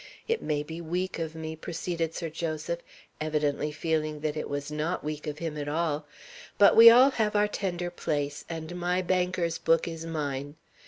[0.27, 2.79] It may be weak of me," proceeded Sir Joseph,
[3.21, 6.07] evidently feeling that it was not weak of him at all,
[6.57, 10.55] "but we all have our tender place, and my Banker's Book is mine.